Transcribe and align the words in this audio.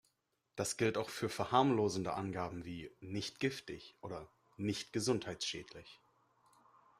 Das 0.55 0.77
gilt 0.77 0.97
auch 0.97 1.11
für 1.11 1.29
verharmlosende 1.29 2.13
Angaben 2.15 2.65
wie 2.65 2.89
„nicht 3.01 3.39
giftig“ 3.39 3.93
oder 4.01 4.31
„nicht 4.57 4.93
gesundheitsschädlich“. 4.93 6.01